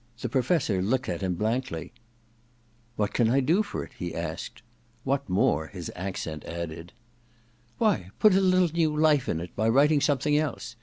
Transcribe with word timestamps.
* 0.00 0.18
The 0.22 0.30
Professor 0.30 0.80
looked 0.80 1.06
at 1.06 1.20
him 1.20 1.34
blankly. 1.34 1.92
* 2.42 2.98
V^Hiat 2.98 3.12
can 3.12 3.28
I 3.28 3.40
do 3.40 3.62
for 3.62 3.84
it?' 3.84 3.92
he 3.98 4.14
asked 4.14 4.62
—* 4.92 5.04
what 5.04 5.28
more' 5.28 5.66
his 5.74 5.92
accent 5.94 6.46
added. 6.46 6.94
* 7.34 7.76
Why, 7.76 8.08
put 8.18 8.34
a 8.34 8.40
little 8.40 8.68
new 8.70 8.96
life 8.96 9.28
in 9.28 9.38
it 9.38 9.54
by 9.54 9.68
writing 9.68 10.00
something 10.00 10.34
else. 10.38 10.74